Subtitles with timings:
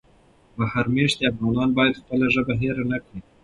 [0.57, 3.19] بهر مېشتي افغانان باید خپله ژبه هېره نه کړي.